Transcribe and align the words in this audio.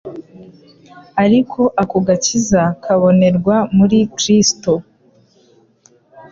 ariko 1.23 1.59
ako 1.81 1.97
gakiza 2.07 2.61
kabonerwa 2.83 3.55
muri 3.77 3.97
Kristo 4.17 4.71